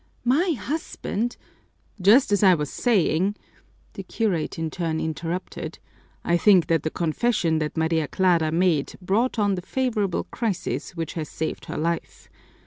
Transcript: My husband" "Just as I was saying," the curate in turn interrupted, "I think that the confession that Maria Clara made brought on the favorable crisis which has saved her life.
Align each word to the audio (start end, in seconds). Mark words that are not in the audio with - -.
My 0.25 0.53
husband" 0.53 1.37
"Just 2.01 2.31
as 2.31 2.41
I 2.41 2.55
was 2.55 2.71
saying," 2.71 3.35
the 3.93 4.01
curate 4.01 4.57
in 4.57 4.71
turn 4.71 4.99
interrupted, 4.99 5.77
"I 6.23 6.37
think 6.37 6.65
that 6.65 6.81
the 6.81 6.89
confession 6.89 7.59
that 7.59 7.77
Maria 7.77 8.07
Clara 8.07 8.51
made 8.51 8.93
brought 8.99 9.37
on 9.37 9.53
the 9.53 9.61
favorable 9.61 10.23
crisis 10.23 10.95
which 10.95 11.13
has 11.13 11.29
saved 11.29 11.65
her 11.65 11.77
life. 11.77 12.29